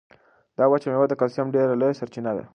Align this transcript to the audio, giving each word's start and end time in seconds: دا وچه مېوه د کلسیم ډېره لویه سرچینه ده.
دا 0.57 0.65
وچه 0.69 0.87
مېوه 0.91 1.07
د 1.09 1.13
کلسیم 1.21 1.47
ډېره 1.55 1.73
لویه 1.81 1.99
سرچینه 1.99 2.31
ده. 2.37 2.43